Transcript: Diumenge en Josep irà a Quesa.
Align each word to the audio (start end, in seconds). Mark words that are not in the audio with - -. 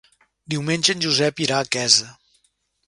Diumenge 0.53 0.95
en 0.95 1.03
Josep 1.05 1.45
irà 1.47 1.61
a 1.61 1.69
Quesa. 1.77 2.13